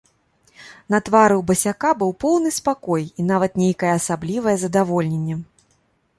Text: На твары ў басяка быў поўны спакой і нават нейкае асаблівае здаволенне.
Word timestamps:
На 0.93 0.99
твары 1.09 1.35
ў 1.41 1.45
басяка 1.51 1.91
быў 1.99 2.11
поўны 2.25 2.49
спакой 2.59 3.03
і 3.11 3.21
нават 3.31 3.51
нейкае 3.65 3.93
асаблівае 4.01 4.57
здаволенне. 4.65 5.35